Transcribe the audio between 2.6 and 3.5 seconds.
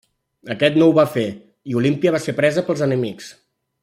pels enemics.